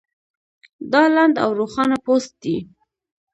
دا 0.91 1.03
لنډ 1.15 1.35
او 1.43 1.49
روښانه 1.59 1.97
پوسټ 2.05 2.31
دی 2.43 2.55